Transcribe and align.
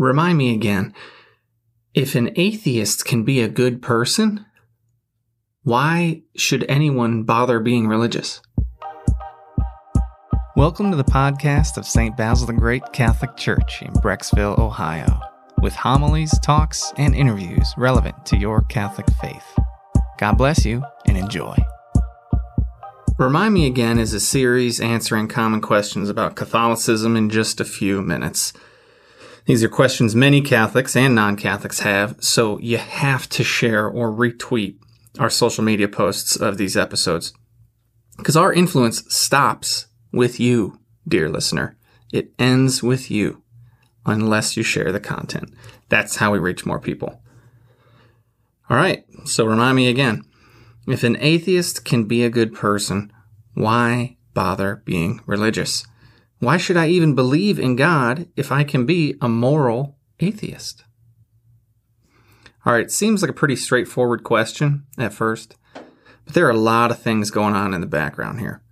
Remind 0.00 0.38
me 0.38 0.54
again 0.54 0.94
if 1.92 2.14
an 2.14 2.30
atheist 2.36 3.04
can 3.04 3.22
be 3.22 3.42
a 3.42 3.50
good 3.50 3.82
person, 3.82 4.46
why 5.62 6.22
should 6.34 6.64
anyone 6.70 7.24
bother 7.24 7.60
being 7.60 7.86
religious? 7.86 8.40
Welcome 10.56 10.90
to 10.90 10.96
the 10.96 11.04
podcast 11.04 11.76
of 11.76 11.84
St. 11.84 12.16
Basil 12.16 12.46
the 12.46 12.54
Great 12.54 12.94
Catholic 12.94 13.36
Church 13.36 13.82
in 13.82 13.92
Brecksville, 13.92 14.58
Ohio, 14.58 15.20
with 15.60 15.74
homilies, 15.74 16.32
talks, 16.38 16.94
and 16.96 17.14
interviews 17.14 17.74
relevant 17.76 18.24
to 18.24 18.38
your 18.38 18.62
Catholic 18.62 19.06
faith. 19.20 19.58
God 20.16 20.38
bless 20.38 20.64
you 20.64 20.82
and 21.04 21.18
enjoy. 21.18 21.58
Remind 23.18 23.52
Me 23.52 23.66
Again 23.66 23.98
is 23.98 24.14
a 24.14 24.20
series 24.20 24.80
answering 24.80 25.28
common 25.28 25.60
questions 25.60 26.08
about 26.08 26.36
Catholicism 26.36 27.16
in 27.16 27.28
just 27.28 27.60
a 27.60 27.66
few 27.66 28.00
minutes. 28.00 28.54
These 29.50 29.64
are 29.64 29.68
questions 29.68 30.14
many 30.14 30.42
Catholics 30.42 30.94
and 30.94 31.12
non 31.12 31.34
Catholics 31.34 31.80
have, 31.80 32.14
so 32.20 32.60
you 32.60 32.78
have 32.78 33.28
to 33.30 33.42
share 33.42 33.84
or 33.84 34.12
retweet 34.12 34.76
our 35.18 35.28
social 35.28 35.64
media 35.64 35.88
posts 35.88 36.36
of 36.36 36.56
these 36.56 36.76
episodes. 36.76 37.32
Because 38.16 38.36
our 38.36 38.52
influence 38.52 39.02
stops 39.12 39.88
with 40.12 40.38
you, 40.38 40.78
dear 41.08 41.28
listener. 41.28 41.76
It 42.12 42.32
ends 42.38 42.80
with 42.80 43.10
you 43.10 43.42
unless 44.06 44.56
you 44.56 44.62
share 44.62 44.92
the 44.92 45.00
content. 45.00 45.52
That's 45.88 46.14
how 46.14 46.30
we 46.30 46.38
reach 46.38 46.64
more 46.64 46.78
people. 46.78 47.20
All 48.68 48.76
right, 48.76 49.04
so 49.24 49.44
remind 49.44 49.74
me 49.74 49.88
again 49.88 50.22
if 50.86 51.02
an 51.02 51.16
atheist 51.18 51.84
can 51.84 52.04
be 52.04 52.22
a 52.22 52.30
good 52.30 52.54
person, 52.54 53.12
why 53.54 54.16
bother 54.32 54.84
being 54.84 55.20
religious? 55.26 55.84
Why 56.40 56.56
should 56.56 56.78
I 56.78 56.88
even 56.88 57.14
believe 57.14 57.58
in 57.58 57.76
God 57.76 58.26
if 58.34 58.50
I 58.50 58.64
can 58.64 58.86
be 58.86 59.14
a 59.20 59.28
moral 59.28 59.98
atheist? 60.18 60.84
All 62.64 62.72
right, 62.72 62.90
seems 62.90 63.22
like 63.22 63.30
a 63.30 63.34
pretty 63.34 63.56
straightforward 63.56 64.24
question 64.24 64.86
at 64.98 65.12
first, 65.12 65.56
but 65.74 66.34
there 66.34 66.46
are 66.46 66.50
a 66.50 66.56
lot 66.56 66.90
of 66.90 67.00
things 67.00 67.30
going 67.30 67.54
on 67.54 67.74
in 67.74 67.82
the 67.82 67.86
background 67.86 68.40
here. 68.40 68.62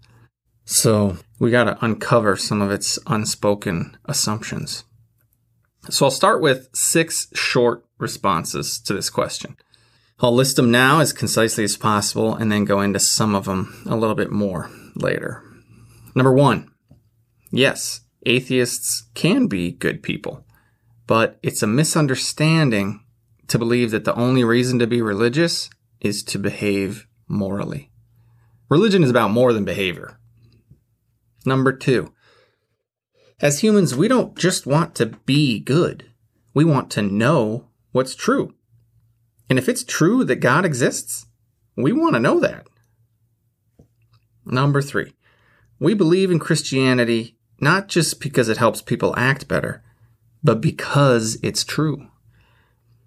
So 0.64 1.18
we 1.38 1.50
got 1.50 1.64
to 1.64 1.84
uncover 1.84 2.36
some 2.36 2.62
of 2.62 2.70
its 2.70 2.98
unspoken 3.06 3.96
assumptions. 4.06 4.84
So 5.90 6.06
I'll 6.06 6.10
start 6.10 6.40
with 6.40 6.68
six 6.74 7.28
short 7.34 7.84
responses 7.98 8.80
to 8.80 8.94
this 8.94 9.10
question. 9.10 9.56
I'll 10.20 10.34
list 10.34 10.56
them 10.56 10.70
now 10.70 11.00
as 11.00 11.12
concisely 11.12 11.64
as 11.64 11.76
possible 11.76 12.34
and 12.34 12.50
then 12.50 12.64
go 12.64 12.80
into 12.80 12.98
some 12.98 13.34
of 13.34 13.44
them 13.44 13.82
a 13.86 13.96
little 13.96 14.16
bit 14.16 14.30
more 14.30 14.70
later. 14.94 15.42
Number 16.14 16.32
one, 16.32 16.70
yes, 17.50 18.02
atheists 18.26 19.08
can 19.14 19.46
be 19.46 19.72
good 19.72 20.02
people, 20.02 20.44
but 21.06 21.38
it's 21.42 21.62
a 21.62 21.66
misunderstanding 21.66 23.04
to 23.48 23.58
believe 23.58 23.90
that 23.90 24.04
the 24.04 24.14
only 24.14 24.44
reason 24.44 24.78
to 24.78 24.86
be 24.86 25.00
religious 25.02 25.70
is 26.00 26.22
to 26.22 26.38
behave 26.38 27.06
morally. 27.26 27.90
Religion 28.68 29.02
is 29.02 29.10
about 29.10 29.30
more 29.30 29.52
than 29.52 29.64
behavior. 29.64 30.18
Number 31.46 31.72
two, 31.72 32.12
as 33.40 33.60
humans, 33.60 33.94
we 33.94 34.08
don't 34.08 34.36
just 34.36 34.66
want 34.66 34.94
to 34.96 35.06
be 35.06 35.60
good. 35.60 36.10
We 36.52 36.64
want 36.64 36.90
to 36.92 37.02
know 37.02 37.68
what's 37.92 38.14
true. 38.14 38.54
And 39.48 39.58
if 39.58 39.68
it's 39.68 39.84
true 39.84 40.24
that 40.24 40.36
God 40.36 40.64
exists, 40.64 41.26
we 41.76 41.92
want 41.92 42.14
to 42.14 42.20
know 42.20 42.40
that. 42.40 42.66
Number 44.44 44.82
three, 44.82 45.14
we 45.78 45.94
believe 45.94 46.30
in 46.30 46.38
Christianity 46.38 47.37
not 47.60 47.88
just 47.88 48.20
because 48.20 48.48
it 48.48 48.56
helps 48.56 48.82
people 48.82 49.14
act 49.16 49.48
better, 49.48 49.82
but 50.42 50.60
because 50.60 51.38
it's 51.42 51.64
true. 51.64 52.08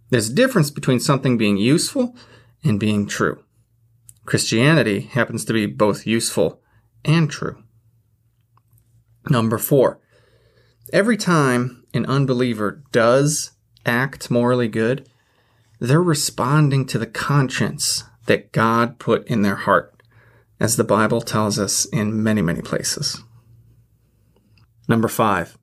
There's 0.09 0.29
a 0.29 0.33
difference 0.33 0.69
between 0.69 0.99
something 0.99 1.37
being 1.37 1.57
useful 1.57 2.15
and 2.63 2.79
being 2.79 3.07
true. 3.07 3.43
Christianity 4.25 5.01
happens 5.01 5.45
to 5.45 5.53
be 5.53 5.65
both 5.65 6.05
useful 6.05 6.61
and 7.05 7.29
true. 7.29 7.63
Number 9.29 9.57
four, 9.57 9.99
every 10.91 11.17
time 11.17 11.85
an 11.93 12.05
unbeliever 12.05 12.83
does 12.91 13.51
act 13.85 14.29
morally 14.29 14.67
good, 14.67 15.07
they're 15.79 16.01
responding 16.01 16.85
to 16.87 16.99
the 16.99 17.07
conscience 17.07 18.03
that 18.25 18.51
God 18.51 18.99
put 18.99 19.27
in 19.27 19.41
their 19.41 19.55
heart, 19.55 20.03
as 20.59 20.75
the 20.75 20.83
Bible 20.83 21.21
tells 21.21 21.57
us 21.57 21.85
in 21.85 22.21
many, 22.21 22.41
many 22.41 22.61
places. 22.61 23.21
Number 24.87 25.07
five, 25.07 25.57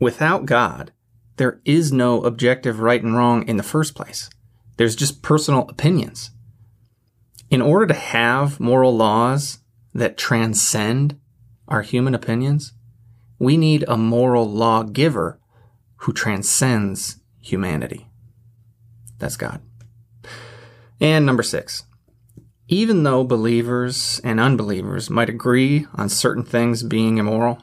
without 0.00 0.46
God, 0.46 0.92
there 1.36 1.60
is 1.64 1.92
no 1.92 2.22
objective 2.22 2.80
right 2.80 3.02
and 3.02 3.16
wrong 3.16 3.46
in 3.46 3.56
the 3.56 3.62
first 3.62 3.94
place. 3.94 4.28
There's 4.76 4.96
just 4.96 5.22
personal 5.22 5.68
opinions. 5.68 6.30
In 7.50 7.62
order 7.62 7.86
to 7.86 7.94
have 7.94 8.60
moral 8.60 8.94
laws 8.96 9.58
that 9.94 10.18
transcend 10.18 11.18
our 11.66 11.82
human 11.82 12.14
opinions, 12.14 12.72
we 13.38 13.56
need 13.56 13.84
a 13.86 13.96
moral 13.96 14.50
lawgiver 14.50 15.40
who 15.98 16.12
transcends 16.12 17.16
humanity. 17.40 18.08
That's 19.18 19.36
God. 19.36 19.62
And 21.00 21.24
number 21.24 21.42
six, 21.42 21.84
even 22.68 23.02
though 23.02 23.24
believers 23.24 24.20
and 24.24 24.38
unbelievers 24.38 25.08
might 25.08 25.28
agree 25.28 25.86
on 25.94 26.08
certain 26.08 26.44
things 26.44 26.82
being 26.82 27.18
immoral, 27.18 27.62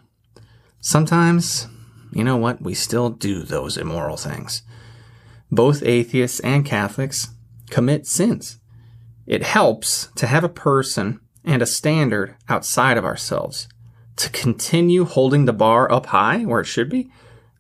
sometimes, 0.86 1.68
you 2.12 2.24
know 2.24 2.38
what, 2.38 2.62
we 2.62 2.76
still 2.76 3.10
do 3.10 3.42
those 3.42 3.76
immoral 3.76 4.18
things. 4.18 4.62
Both 5.52 5.82
atheists 5.82 6.40
and 6.42 6.64
Catholics 6.64 7.30
commit 7.72 8.06
sins. 8.06 8.60
It 9.26 9.42
helps 9.42 10.10
to 10.16 10.28
have 10.28 10.44
a 10.44 10.50
person 10.50 11.20
and 11.44 11.64
a 11.64 11.66
standard 11.66 12.36
outside 12.48 12.98
of 12.98 13.04
ourselves 13.04 13.68
to 14.18 14.30
continue 14.30 15.06
holding 15.06 15.46
the 15.46 15.54
bar 15.54 15.92
up 15.92 16.06
high 16.08 16.46
where 16.46 16.62
it 16.62 16.66
should 16.66 16.90
be, 16.90 17.10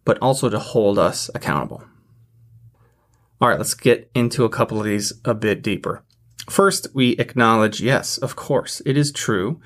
but 0.06 0.20
also 0.20 0.48
to 0.48 0.60
hold 0.60 1.00
us 1.00 1.30
accountable. 1.34 1.84
All 3.42 3.50
right, 3.50 3.58
let's 3.58 3.74
get 3.74 4.10
into 4.14 4.46
a 4.46 4.50
couple 4.50 4.78
of 4.78 4.86
these 4.86 5.12
a 5.26 5.34
bit 5.34 5.64
deeper. 5.64 6.04
First, 6.48 6.88
we 6.94 7.14
acknowledge 7.14 7.82
yes, 7.82 8.20
of 8.20 8.36
course, 8.36 8.84
it 8.86 8.96
is 8.96 9.12
true 9.12 9.60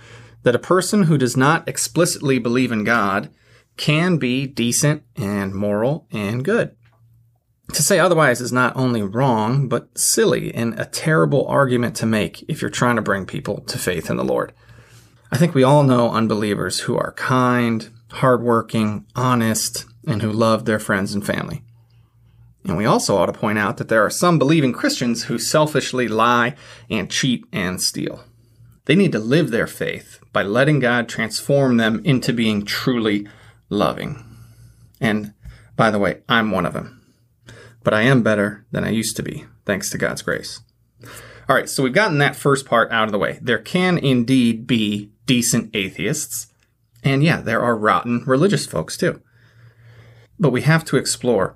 that 0.43 0.55
a 0.55 0.59
person 0.59 1.03
who 1.03 1.17
does 1.17 1.35
not 1.35 1.67
explicitly 1.67 2.39
believe 2.39 2.71
in 2.71 2.85
God 2.85 3.29
can 3.79 4.17
be 4.17 4.45
decent 4.45 5.03
and 5.15 5.55
moral 5.55 6.05
and 6.11 6.43
good. 6.43 6.75
To 7.73 7.81
say 7.81 7.97
otherwise 7.97 8.41
is 8.41 8.51
not 8.51 8.75
only 8.75 9.01
wrong, 9.01 9.69
but 9.69 9.97
silly 9.97 10.53
and 10.53 10.77
a 10.77 10.85
terrible 10.85 11.47
argument 11.47 11.95
to 11.95 12.05
make 12.05 12.43
if 12.49 12.61
you're 12.61 12.69
trying 12.69 12.97
to 12.97 13.01
bring 13.01 13.25
people 13.25 13.61
to 13.61 13.77
faith 13.77 14.09
in 14.09 14.17
the 14.17 14.25
Lord. 14.25 14.51
I 15.31 15.37
think 15.37 15.55
we 15.55 15.63
all 15.63 15.83
know 15.83 16.11
unbelievers 16.11 16.81
who 16.81 16.97
are 16.97 17.13
kind, 17.13 17.89
hardworking, 18.11 19.05
honest, 19.15 19.85
and 20.05 20.21
who 20.21 20.31
love 20.31 20.65
their 20.65 20.79
friends 20.79 21.13
and 21.13 21.25
family. 21.25 21.63
And 22.65 22.75
we 22.75 22.85
also 22.85 23.15
ought 23.15 23.27
to 23.27 23.33
point 23.33 23.59
out 23.59 23.77
that 23.77 23.87
there 23.87 24.03
are 24.03 24.09
some 24.09 24.37
believing 24.37 24.73
Christians 24.73 25.23
who 25.23 25.39
selfishly 25.39 26.09
lie 26.09 26.55
and 26.89 27.09
cheat 27.09 27.45
and 27.53 27.81
steal. 27.81 28.25
They 28.85 28.95
need 28.95 29.13
to 29.13 29.19
live 29.19 29.51
their 29.51 29.67
faith 29.67 30.19
by 30.33 30.43
letting 30.43 30.79
God 30.79 31.07
transform 31.07 31.77
them 31.77 32.01
into 32.03 32.33
being 32.33 32.65
truly 32.65 33.25
loving. 33.69 34.23
And 34.99 35.33
by 35.75 35.91
the 35.91 35.99
way, 35.99 36.21
I'm 36.27 36.51
one 36.51 36.65
of 36.65 36.73
them. 36.73 37.01
But 37.83 37.93
I 37.93 38.01
am 38.01 38.23
better 38.23 38.65
than 38.71 38.83
I 38.83 38.89
used 38.89 39.15
to 39.17 39.23
be, 39.23 39.45
thanks 39.65 39.89
to 39.91 39.97
God's 39.97 40.21
grace. 40.21 40.61
All 41.47 41.55
right, 41.55 41.69
so 41.69 41.81
we've 41.81 41.93
gotten 41.93 42.17
that 42.19 42.35
first 42.35 42.65
part 42.65 42.91
out 42.91 43.05
of 43.05 43.11
the 43.11 43.17
way. 43.17 43.39
There 43.41 43.57
can 43.57 43.97
indeed 43.97 44.67
be 44.67 45.11
decent 45.25 45.75
atheists. 45.75 46.47
And 47.03 47.23
yeah, 47.23 47.41
there 47.41 47.61
are 47.61 47.77
rotten 47.77 48.23
religious 48.27 48.65
folks 48.65 48.97
too. 48.97 49.21
But 50.37 50.51
we 50.51 50.61
have 50.61 50.85
to 50.85 50.97
explore 50.97 51.55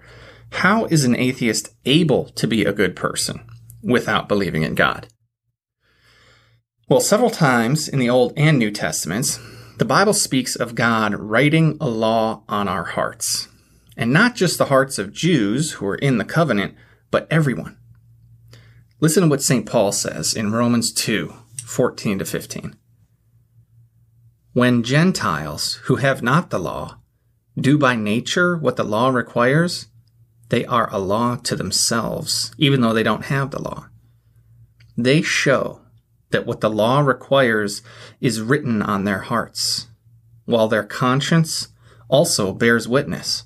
how 0.51 0.85
is 0.85 1.03
an 1.03 1.15
atheist 1.15 1.75
able 1.85 2.25
to 2.29 2.47
be 2.47 2.63
a 2.63 2.73
good 2.73 2.95
person 2.95 3.41
without 3.83 4.29
believing 4.29 4.63
in 4.63 4.75
God? 4.75 5.07
Well, 6.87 6.99
several 6.99 7.29
times 7.29 7.87
in 7.87 7.99
the 7.99 8.09
Old 8.09 8.33
and 8.37 8.57
New 8.57 8.71
Testaments, 8.71 9.39
the 9.77 9.85
Bible 9.85 10.13
speaks 10.13 10.55
of 10.55 10.75
God 10.75 11.15
writing 11.15 11.77
a 11.81 11.89
law 11.89 12.43
on 12.47 12.67
our 12.67 12.83
hearts. 12.83 13.47
And 13.97 14.13
not 14.13 14.35
just 14.35 14.57
the 14.57 14.65
hearts 14.65 14.97
of 14.97 15.13
Jews 15.13 15.73
who 15.73 15.87
are 15.87 15.95
in 15.95 16.17
the 16.17 16.25
covenant, 16.25 16.75
but 17.11 17.27
everyone. 17.29 17.77
Listen 18.99 19.23
to 19.23 19.29
what 19.29 19.43
St. 19.43 19.65
Paul 19.65 19.91
says 19.91 20.33
in 20.33 20.51
Romans 20.51 20.91
2 20.93 21.33
14 21.65 22.19
to 22.19 22.25
15. 22.25 22.75
When 24.53 24.83
Gentiles 24.83 25.75
who 25.83 25.95
have 25.95 26.21
not 26.21 26.49
the 26.49 26.59
law 26.59 26.99
do 27.59 27.77
by 27.77 27.95
nature 27.95 28.57
what 28.57 28.75
the 28.75 28.83
law 28.83 29.09
requires, 29.09 29.87
they 30.49 30.65
are 30.65 30.89
a 30.91 30.99
law 30.99 31.35
to 31.37 31.55
themselves, 31.55 32.53
even 32.57 32.81
though 32.81 32.93
they 32.93 33.03
don't 33.03 33.25
have 33.25 33.51
the 33.51 33.61
law. 33.61 33.87
They 34.95 35.21
show 35.21 35.81
that 36.33 36.45
what 36.45 36.59
the 36.59 36.69
law 36.69 36.99
requires 36.99 37.81
is 38.19 38.41
written 38.41 38.81
on 38.81 39.05
their 39.05 39.19
hearts, 39.19 39.87
while 40.43 40.67
their 40.67 40.83
conscience 40.83 41.69
also 42.09 42.51
bears 42.51 42.87
witness, 42.87 43.45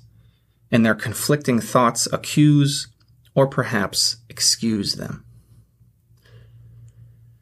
and 0.72 0.84
their 0.84 0.96
conflicting 0.96 1.60
thoughts 1.60 2.08
accuse 2.12 2.88
or 3.34 3.46
perhaps 3.46 4.16
excuse 4.28 4.94
them. 4.94 5.24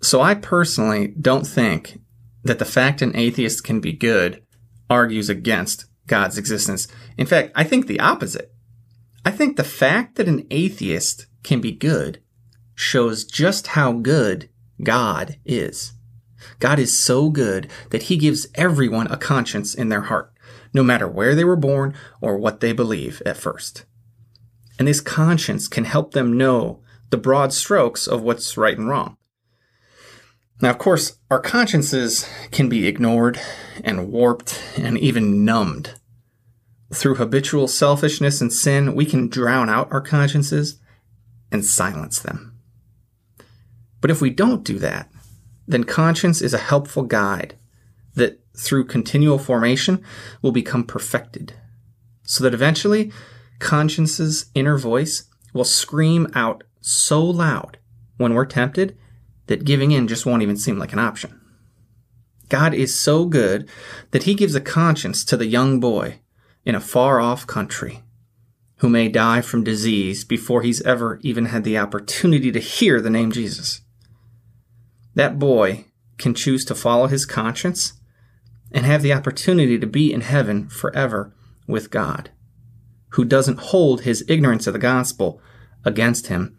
So 0.03 0.21
I 0.21 0.35
personally 0.35 1.15
don't 1.19 1.47
think 1.47 2.01
that 2.45 2.59
the 2.59 2.65
fact 2.65 3.01
an 3.01 3.17
atheist 3.17 3.65
can 3.65 3.81
be 3.81 3.93
good 3.93 4.43
argues 4.91 5.29
against 5.29 5.87
God's 6.07 6.39
existence. 6.39 6.87
In 7.17 7.27
fact, 7.27 7.51
I 7.55 7.65
think 7.65 7.87
the 7.87 8.01
opposite. 8.01 8.53
I 9.25 9.31
think 9.31 9.57
the 9.57 9.65
fact 9.65 10.17
that 10.17 10.29
an 10.29 10.47
atheist 10.51 11.27
can 11.43 11.61
be 11.61 11.73
good 11.73 12.21
shows 12.75 13.25
just 13.25 13.69
how 13.69 13.93
good 13.93 14.49
God 14.82 15.38
is. 15.44 15.93
God 16.58 16.78
is 16.78 16.99
so 16.99 17.31
good 17.31 17.70
that 17.90 18.05
he 18.05 18.17
gives 18.17 18.46
everyone 18.55 19.06
a 19.08 19.17
conscience 19.17 19.75
in 19.75 19.88
their 19.88 20.02
heart, 20.02 20.32
no 20.73 20.82
matter 20.82 21.08
where 21.08 21.34
they 21.34 21.44
were 21.44 21.56
born 21.56 21.94
or 22.20 22.37
what 22.37 22.61
they 22.61 22.73
believe 22.73 23.23
at 23.25 23.37
first. 23.37 23.84
And 24.78 24.87
this 24.87 25.00
conscience 25.00 25.69
can 25.69 25.84
help 25.84 26.12
them 26.12 26.37
know 26.37 26.82
the 27.11 27.17
broad 27.17 27.52
strokes 27.52 28.06
of 28.06 28.23
what's 28.23 28.56
right 28.56 28.76
and 28.76 28.88
wrong. 28.88 29.17
Now, 30.61 30.70
of 30.70 30.78
course, 30.78 31.19
our 31.31 31.40
consciences 31.40 32.28
can 32.50 32.69
be 32.69 32.87
ignored 32.87 33.38
and 33.84 34.11
warped 34.11 34.62
and 34.76 34.96
even 34.99 35.44
numbed. 35.44 35.94
Through 36.94 37.17
habitual 37.17 37.69
selfishness 37.69 38.40
and 38.40 38.52
sin, 38.52 38.94
we 38.94 39.05
can 39.05 39.28
drown 39.28 39.69
out 39.69 39.93
our 39.93 40.00
consciences 40.00 40.81
and 41.52 41.64
silence 41.64 42.20
them. 42.20 42.56
But 44.06 44.12
if 44.12 44.20
we 44.20 44.31
don't 44.31 44.62
do 44.62 44.79
that, 44.79 45.11
then 45.67 45.82
conscience 45.82 46.41
is 46.41 46.55
a 46.55 46.58
helpful 46.58 47.03
guide 47.03 47.56
that 48.14 48.38
through 48.56 48.85
continual 48.85 49.37
formation 49.37 50.00
will 50.43 50.53
become 50.53 50.85
perfected, 50.85 51.55
so 52.23 52.44
that 52.44 52.55
eventually 52.55 53.11
conscience's 53.58 54.47
inner 54.55 54.79
voice 54.79 55.25
will 55.53 55.64
scream 55.64 56.29
out 56.37 56.62
so 56.81 57.20
loud 57.20 57.79
when 58.17 58.35
we're 58.35 58.47
tempted 58.47 58.97
that 59.49 59.64
giving 59.64 59.91
in 59.91 60.06
just 60.06 60.25
won't 60.25 60.44
even 60.44 60.56
seem 60.56 60.79
like 60.79 60.93
an 60.93 61.00
option. 61.00 61.41
God 62.49 62.75
is 62.75 63.00
so 63.00 63.25
good 63.25 63.69
that 64.12 64.23
he 64.23 64.37
gives 64.37 64.55
a 64.55 64.61
conscience 64.61 65.25
to 65.25 65.37
the 65.37 65.47
young 65.47 65.81
boy 65.81 66.20
in 66.64 66.76
a 66.76 66.81
far 66.81 67.19
off 67.19 67.44
country 67.44 68.05
who 68.76 68.88
may 68.88 69.09
die 69.09 69.41
from 69.41 69.64
disease 69.64 70.23
before 70.23 70.62
he's 70.62 70.81
ever 70.82 71.19
even 71.23 71.47
had 71.47 71.64
the 71.64 71.76
opportunity 71.76 72.52
to 72.52 72.61
hear 72.61 73.00
the 73.00 73.11
name 73.11 73.32
Jesus. 73.32 73.81
That 75.17 75.39
boy 75.39 75.87
can 76.19 76.35
choose 76.35 76.65
to 76.67 76.75
follow 76.75 77.09
his 77.09 77.27
conscience 77.27 77.95
and 78.71 78.87
have 78.87 79.03
the 79.03 79.13
opportunity 79.13 79.79
to 79.79 79.87
be 79.87 80.13
in 80.13 80.21
heaven 80.21 80.69
forever 80.69 81.35
with 81.67 81.91
God, 81.91 82.31
who 83.11 83.25
doesn't 83.25 83.59
hold 83.59 84.03
his 84.03 84.25
ignorance 84.29 84.67
of 84.67 84.75
the 84.75 84.79
gospel 84.79 85.41
against 85.85 86.27
him 86.27 86.59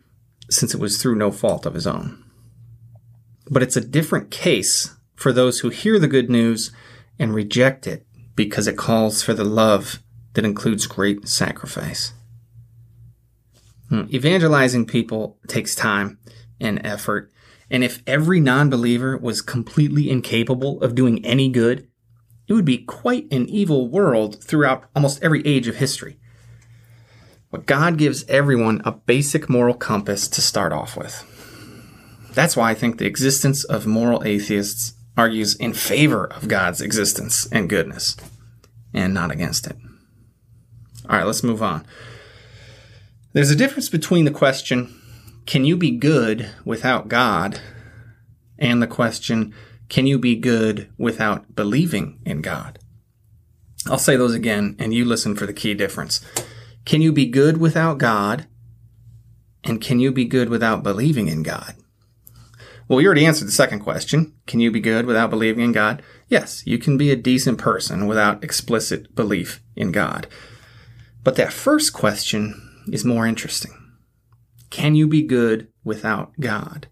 since 0.50 0.74
it 0.74 0.80
was 0.80 1.01
through 1.01 1.15
no 1.15 1.31
fault 1.31 1.65
of 1.65 1.75
his 1.75 1.86
own. 1.86 2.24
But 3.50 3.62
it's 3.62 3.77
a 3.77 3.81
different 3.81 4.31
case 4.31 4.95
for 5.15 5.31
those 5.31 5.60
who 5.60 5.69
hear 5.69 6.00
the 6.00 6.07
good 6.07 6.30
news 6.30 6.71
and 7.19 7.33
reject 7.33 7.86
it 7.86 8.06
because 8.36 8.68
it 8.68 8.77
calls 8.77 9.21
for 9.21 9.33
the 9.33 9.44
love 9.44 10.01
that 10.33 10.45
includes 10.45 10.88
great 10.88 11.27
sacrifice. 11.27 12.13
Hmm, 13.89 14.03
evangelizing 14.10 14.86
people 14.86 15.38
takes 15.48 15.75
time 15.75 16.19
and 16.60 16.83
effort, 16.86 17.31
and 17.69 17.83
if 17.83 18.01
every 18.07 18.39
non 18.39 18.69
believer 18.69 19.17
was 19.17 19.41
completely 19.41 20.09
incapable 20.09 20.81
of 20.81 20.95
doing 20.95 21.25
any 21.25 21.49
good, 21.49 21.87
it 22.47 22.53
would 22.53 22.65
be 22.65 22.77
quite 22.77 23.31
an 23.31 23.47
evil 23.49 23.89
world 23.89 24.41
throughout 24.43 24.85
almost 24.95 25.21
every 25.21 25.45
age 25.45 25.67
of 25.67 25.75
history. 25.75 26.17
But 27.51 27.65
God 27.65 27.97
gives 27.97 28.25
everyone 28.27 28.81
a 28.85 28.91
basic 28.91 29.49
moral 29.49 29.73
compass 29.73 30.27
to 30.29 30.41
start 30.41 30.71
off 30.71 30.95
with. 30.97 31.25
That's 32.33 32.55
why 32.55 32.71
I 32.71 32.73
think 32.73 32.97
the 32.97 33.05
existence 33.05 33.63
of 33.63 33.87
moral 33.87 34.23
atheists 34.23 34.93
argues 35.17 35.55
in 35.55 35.73
favor 35.73 36.25
of 36.25 36.47
God's 36.47 36.81
existence 36.81 37.47
and 37.51 37.69
goodness, 37.69 38.15
and 38.93 39.13
not 39.13 39.31
against 39.31 39.67
it. 39.67 39.75
All 41.09 41.17
right, 41.17 41.25
let's 41.25 41.43
move 41.43 41.63
on. 41.63 41.85
There's 43.33 43.51
a 43.51 43.55
difference 43.55 43.89
between 43.89 44.25
the 44.25 44.31
question, 44.31 44.96
can 45.47 45.63
you 45.63 45.77
be 45.77 45.91
good 45.91 46.51
without 46.65 47.07
God, 47.07 47.61
and 48.59 48.81
the 48.81 48.88
question, 48.88 49.55
can 49.88 50.05
you 50.05 50.19
be 50.19 50.35
good 50.35 50.91
without 50.97 51.55
believing 51.55 52.19
in 52.25 52.41
God? 52.41 52.79
I'll 53.88 53.97
say 53.97 54.17
those 54.17 54.35
again, 54.35 54.75
and 54.77 54.94
you 54.94 55.05
listen 55.05 55.35
for 55.35 55.45
the 55.45 55.53
key 55.53 55.73
difference. 55.73 56.19
Can 56.83 57.01
you 57.01 57.13
be 57.13 57.25
good 57.25 57.57
without 57.57 57.97
God? 57.97 58.45
And 59.63 59.79
can 59.79 60.01
you 60.01 60.11
be 60.11 60.25
good 60.25 60.49
without 60.49 60.83
believing 60.83 61.29
in 61.29 61.44
God? 61.44 61.75
Well, 62.89 63.00
you 63.00 63.07
already 63.07 63.25
answered 63.25 63.47
the 63.47 63.53
second 63.53 63.79
question. 63.79 64.33
Can 64.47 64.59
you 64.59 64.69
be 64.69 64.81
good 64.81 65.05
without 65.05 65.29
believing 65.29 65.63
in 65.63 65.71
God? 65.71 66.01
Yes, 66.27 66.65
you 66.65 66.77
can 66.77 66.97
be 66.97 67.09
a 67.09 67.15
decent 67.15 67.57
person 67.57 68.05
without 68.05 68.43
explicit 68.43 69.15
belief 69.15 69.61
in 69.77 69.93
God. 69.93 70.27
But 71.23 71.35
that 71.38 71.53
first 71.53 71.93
question 71.93 72.83
is 72.91 73.05
more 73.05 73.25
interesting. 73.25 73.76
Can 74.69 74.95
you 74.95 75.07
be 75.07 75.21
good 75.21 75.67
without 75.83 76.33
God? 76.39 76.87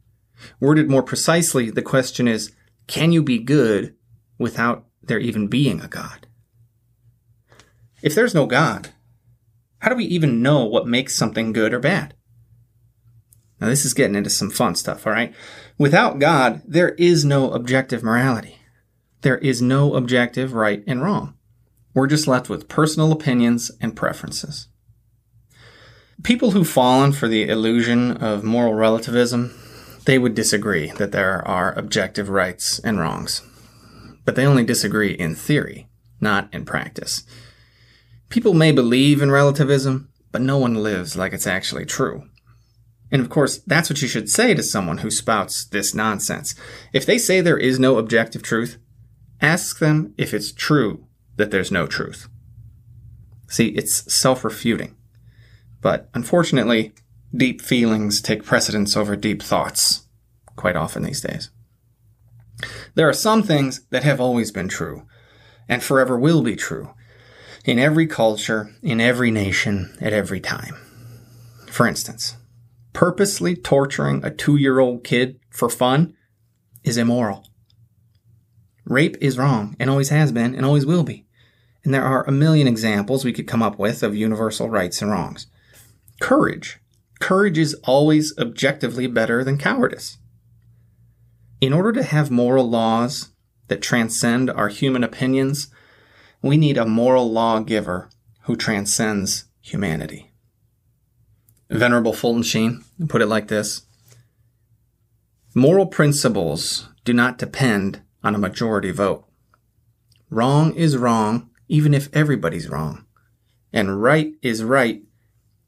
Worded 0.60 0.90
more 0.90 1.04
precisely, 1.04 1.70
the 1.70 1.82
question 1.82 2.28
is, 2.28 2.52
can 2.88 3.12
you 3.12 3.24
be 3.24 3.40
good 3.40 3.96
without 4.38 4.86
there 5.02 5.20
even 5.20 5.48
being 5.48 5.82
a 5.82 5.88
God? 5.88 6.28
If 8.02 8.14
there's 8.14 8.36
no 8.36 8.46
God, 8.46 8.90
how 9.80 9.90
do 9.90 9.96
we 9.96 10.06
even 10.06 10.42
know 10.42 10.66
what 10.66 10.88
makes 10.88 11.16
something 11.16 11.54
good 11.54 11.74
or 11.74 11.80
bad? 11.80 12.14
Now, 13.60 13.68
this 13.68 13.86
is 13.86 13.94
getting 13.94 14.16
into 14.16 14.30
some 14.30 14.50
fun 14.50 14.76
stuff, 14.76 15.08
all 15.08 15.14
right? 15.14 15.34
Without 15.78 16.20
God, 16.20 16.62
there 16.66 16.90
is 16.90 17.24
no 17.24 17.52
objective 17.52 18.04
morality. 18.04 18.58
There 19.22 19.38
is 19.38 19.62
no 19.62 19.96
objective 19.96 20.54
right 20.54 20.84
and 20.86 21.02
wrong. 21.02 21.36
We're 21.94 22.08
just 22.08 22.28
left 22.28 22.50
with 22.50 22.68
personal 22.68 23.12
opinions 23.12 23.72
and 23.80 23.96
preferences. 23.96 24.68
People 26.26 26.52
who've 26.52 26.68
fallen 26.68 27.12
for 27.12 27.28
the 27.28 27.48
illusion 27.48 28.18
of 28.18 28.44
moral 28.44 28.74
relativism, 28.74 29.54
they 30.06 30.18
would 30.18 30.34
disagree 30.34 30.92
that 30.94 31.12
there 31.12 31.48
are 31.48 31.78
objective 31.78 32.30
rights 32.30 32.80
and 32.80 33.00
wrongs. 33.00 33.44
But 34.26 34.36
they 34.36 34.44
only 34.44 34.64
disagree 34.64 35.12
in 35.12 35.36
theory, 35.36 35.88
not 36.20 36.52
in 36.52 36.66
practice. 36.66 37.22
People 38.30 38.56
may 38.56 38.72
believe 38.72 39.22
in 39.22 39.30
relativism, 39.30 40.10
but 40.32 40.42
no 40.42 40.58
one 40.58 40.82
lives 40.82 41.16
like 41.16 41.32
it's 41.32 41.46
actually 41.46 41.86
true. 41.86 42.28
And 43.12 43.22
of 43.22 43.30
course, 43.30 43.60
that's 43.60 43.92
what 43.92 44.02
you 44.02 44.08
should 44.08 44.28
say 44.28 44.56
to 44.56 44.64
someone 44.64 44.98
who 44.98 45.12
spouts 45.12 45.64
this 45.64 45.94
nonsense. 45.94 46.56
If 46.92 47.06
they 47.06 47.20
say 47.20 47.40
there 47.40 47.60
is 47.60 47.78
no 47.78 48.00
objective 48.00 48.42
truth, 48.42 48.80
ask 49.42 49.78
them 49.78 50.16
if 50.18 50.34
it's 50.34 50.52
true 50.52 51.06
that 51.36 51.52
there's 51.52 51.72
no 51.72 51.86
truth. 51.86 52.28
See, 53.48 53.68
it's 53.68 54.12
self 54.12 54.44
refuting. 54.44 54.96
But 55.86 56.10
unfortunately, 56.16 56.96
deep 57.32 57.62
feelings 57.62 58.20
take 58.20 58.44
precedence 58.44 58.98
over 58.98 59.16
deep 59.16 59.44
thoughts 59.44 60.08
quite 60.56 60.76
often 60.76 61.04
these 61.04 61.22
days. 61.22 61.52
There 62.96 63.08
are 63.08 63.14
some 63.14 63.44
things 63.44 63.86
that 63.92 64.02
have 64.02 64.20
always 64.20 64.52
been 64.52 64.68
true 64.68 65.06
and 65.70 65.84
forever 65.84 66.18
will 66.18 66.42
be 66.42 66.56
true 66.56 66.96
in 67.66 67.78
every 67.78 68.08
culture, 68.08 68.72
in 68.82 69.00
every 69.00 69.30
nation, 69.30 69.96
at 70.02 70.12
every 70.12 70.40
time. 70.40 70.76
For 71.68 71.86
instance, 71.86 72.36
purposely 72.94 73.56
torturing 73.56 74.26
a 74.26 74.32
two 74.32 74.56
year 74.56 74.80
old 74.80 75.04
kid 75.04 75.40
for 75.52 75.70
fun 75.70 76.16
is 76.84 76.98
immoral. 76.98 77.46
Rape 78.86 79.18
is 79.22 79.38
wrong 79.38 79.76
and 79.80 79.92
always 79.92 80.10
has 80.10 80.32
been 80.32 80.56
and 80.56 80.66
always 80.66 80.88
will 80.88 81.04
be. 81.04 81.28
And 81.84 81.94
there 81.94 82.06
are 82.06 82.28
a 82.28 82.32
million 82.32 82.68
examples 82.68 83.24
we 83.24 83.34
could 83.34 83.46
come 83.46 83.62
up 83.62 83.78
with 83.78 84.02
of 84.02 84.16
universal 84.16 84.68
rights 84.68 85.04
and 85.04 85.12
wrongs. 85.12 85.46
Courage. 86.20 86.80
Courage 87.20 87.58
is 87.58 87.74
always 87.84 88.38
objectively 88.38 89.08
better 89.08 89.44
than 89.44 89.58
cowardice. 89.58 90.18
In 91.62 91.74
order 91.74 91.92
to 91.94 92.04
have 92.04 92.30
moral 92.30 92.70
laws 92.70 93.32
that 93.68 93.82
transcend 93.82 94.50
our 94.50 94.70
human 94.70 95.04
opinions, 95.04 95.70
we 96.42 96.58
need 96.58 96.78
a 96.78 96.86
moral 96.86 97.32
lawgiver 97.32 98.10
who 98.44 98.56
transcends 98.56 99.46
humanity. 99.62 100.32
Venerable 101.70 102.14
Fulton 102.14 102.44
Sheen 102.44 102.84
put 103.08 103.22
it 103.22 103.28
like 103.28 103.48
this 103.48 103.82
Moral 105.56 105.88
principles 105.88 106.90
do 107.06 107.14
not 107.14 107.38
depend 107.38 108.02
on 108.24 108.36
a 108.36 108.40
majority 108.40 108.92
vote. 108.92 109.26
Wrong 110.30 110.74
is 110.76 110.98
wrong, 110.98 111.50
even 111.68 111.94
if 111.94 112.10
everybody's 112.14 112.70
wrong. 112.70 113.06
And 113.72 114.02
right 114.02 114.34
is 114.42 114.64
right, 114.64 115.02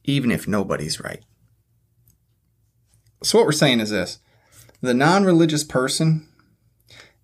even 0.08 0.32
if 0.32 0.48
nobody's 0.48 1.00
right. 1.00 1.24
So, 3.22 3.38
what 3.38 3.46
we're 3.46 3.52
saying 3.52 3.80
is 3.80 3.92
this 3.92 4.20
the 4.82 4.96
non 4.96 5.24
religious 5.24 5.64
person 5.64 6.28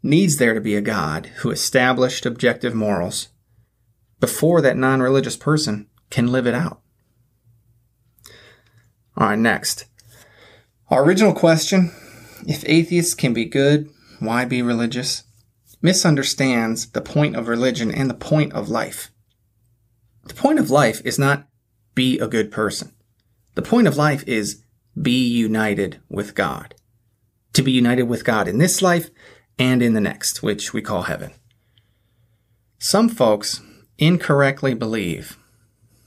needs 0.03 0.37
there 0.37 0.53
to 0.53 0.61
be 0.61 0.75
a 0.75 0.81
God 0.81 1.27
who 1.37 1.49
established 1.49 2.25
objective 2.25 2.75
morals 2.75 3.29
before 4.19 4.61
that 4.61 4.77
non 4.77 5.01
religious 5.01 5.37
person 5.37 5.87
can 6.11 6.31
live 6.31 6.45
it 6.45 6.53
out. 6.53 6.81
All 9.17 9.29
right, 9.29 9.39
next. 9.39 9.85
Our 10.89 11.03
original 11.03 11.33
question 11.33 11.91
if 12.45 12.63
atheists 12.67 13.13
can 13.15 13.33
be 13.33 13.45
good, 13.45 13.89
why 14.19 14.45
be 14.45 14.61
religious? 14.61 15.23
misunderstands 15.83 16.89
the 16.91 17.01
point 17.01 17.35
of 17.35 17.49
religion 17.49 17.91
and 17.91 18.09
the 18.09 18.15
point 18.15 18.53
of 18.53 18.69
life. 18.69 19.11
The 20.23 20.33
point 20.33 20.57
of 20.57 20.71
life 20.71 21.01
is 21.03 21.19
not 21.19 21.45
be 21.95 22.19
a 22.19 22.27
good 22.27 22.51
person. 22.51 22.93
The 23.55 23.61
point 23.61 23.87
of 23.87 23.97
life 23.97 24.23
is 24.27 24.63
be 24.99 25.27
united 25.27 25.99
with 26.09 26.35
God. 26.35 26.75
To 27.53 27.61
be 27.61 27.71
united 27.71 28.03
with 28.03 28.25
God 28.25 28.47
in 28.47 28.57
this 28.57 28.81
life 28.81 29.09
and 29.59 29.81
in 29.81 29.93
the 29.93 30.01
next, 30.01 30.41
which 30.41 30.73
we 30.73 30.81
call 30.81 31.03
heaven. 31.03 31.31
Some 32.79 33.09
folks 33.09 33.61
incorrectly 33.97 34.73
believe 34.73 35.37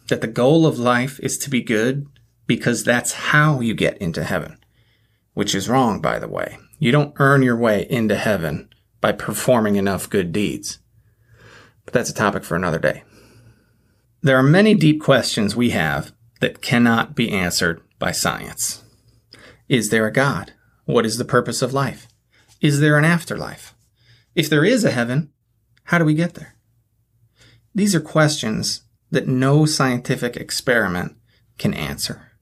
that 0.09 0.21
the 0.21 0.26
goal 0.26 0.66
of 0.66 0.78
life 0.78 1.19
is 1.21 1.38
to 1.38 1.50
be 1.50 1.62
good 1.62 2.07
because 2.47 2.85
that's 2.85 3.12
how 3.12 3.61
you 3.61 3.75
get 3.75 3.97
into 3.99 4.25
heaven, 4.25 4.59
which 5.35 5.55
is 5.55 5.69
wrong, 5.69 6.00
by 6.00 6.19
the 6.19 6.28
way. 6.28 6.59
You 6.78 6.93
don't 6.93 7.14
earn 7.19 7.43
your 7.43 7.57
way 7.57 7.87
into 7.88 8.16
heaven 8.16 8.69
by 9.00 9.12
performing 9.12 9.76
enough 9.76 10.11
good 10.11 10.33
deeds. 10.33 10.78
But 11.85 11.95
that's 11.95 12.11
a 12.11 12.14
topic 12.14 12.45
for 12.45 12.57
another 12.57 12.78
day. 12.78 13.02
There 14.26 14.37
are 14.37 14.42
many 14.42 14.75
deep 14.75 15.00
questions 15.00 15.54
we 15.54 15.71
have 15.71 16.11
that 16.40 16.61
cannot 16.61 17.14
be 17.14 17.30
answered 17.30 17.80
by 18.00 18.11
science. 18.11 18.83
Is 19.68 19.90
there 19.90 20.04
a 20.04 20.12
God? 20.12 20.52
What 20.85 21.06
is 21.06 21.16
the 21.16 21.25
purpose 21.25 21.62
of 21.62 21.73
life? 21.73 22.09
Is 22.61 22.80
there 22.80 22.99
an 22.99 23.04
afterlife? 23.04 23.73
If 24.35 24.50
there 24.50 24.64
is 24.64 24.83
a 24.83 24.90
heaven, 24.90 25.30
how 25.85 25.99
do 25.99 26.04
we 26.04 26.12
get 26.12 26.35
there? 26.35 26.56
These 27.73 27.95
are 27.95 28.00
questions 28.00 28.80
that 29.12 29.28
no 29.28 29.64
scientific 29.64 30.37
experiment 30.37 31.16
can 31.56 31.73
answer. 31.73 32.33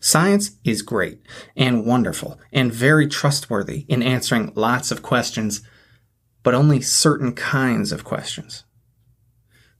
Science 0.00 0.52
is 0.64 0.80
great 0.80 1.20
and 1.54 1.84
wonderful 1.84 2.40
and 2.54 2.72
very 2.72 3.06
trustworthy 3.06 3.84
in 3.86 4.02
answering 4.02 4.50
lots 4.54 4.90
of 4.90 5.02
questions, 5.02 5.60
but 6.42 6.54
only 6.54 6.80
certain 6.80 7.34
kinds 7.34 7.92
of 7.92 8.02
questions. 8.02 8.64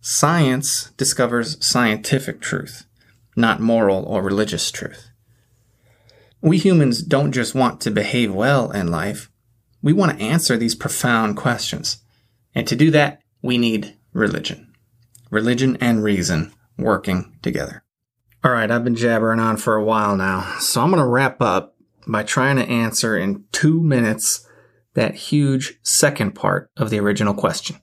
Science 0.03 0.93
discovers 0.97 1.63
scientific 1.65 2.41
truth, 2.41 2.87
not 3.37 3.61
moral 3.61 4.03
or 4.05 4.23
religious 4.23 4.71
truth. 4.71 5.11
We 6.41 6.57
humans 6.57 7.03
don't 7.03 7.33
just 7.33 7.55
want 7.55 7.83
to 7.83 7.91
behave 7.91 8.35
well 8.35 8.71
in 8.71 8.91
life, 8.91 9.31
we 9.83 9.93
want 9.93 10.19
to 10.19 10.25
answer 10.25 10.57
these 10.57 10.75
profound 10.75 11.37
questions. 11.37 11.99
And 12.55 12.67
to 12.67 12.77
do 12.77 12.91
that, 12.93 13.21
we 13.43 13.59
need 13.59 13.95
religion. 14.13 14.73
Religion 15.31 15.77
and 15.83 16.03
reason 16.03 16.53
working 16.79 17.37
together. 17.43 17.85
All 18.43 18.53
right, 18.53 18.71
I've 18.71 18.85
been 18.85 18.97
jabbering 18.97 19.39
on 19.39 19.59
for 19.59 19.77
a 19.77 19.85
while 19.85 20.17
now, 20.17 20.57
so 20.61 20.81
I'm 20.81 20.91
going 20.91 21.03
to 21.03 21.07
wrap 21.07 21.43
up 21.43 21.77
by 22.07 22.23
trying 22.23 22.57
to 22.57 22.67
answer 22.67 23.19
in 23.19 23.45
two 23.53 23.83
minutes 23.83 24.47
that 24.95 25.15
huge 25.15 25.79
second 25.83 26.35
part 26.35 26.71
of 26.79 26.89
the 26.89 26.99
original 27.01 27.35
question. 27.35 27.81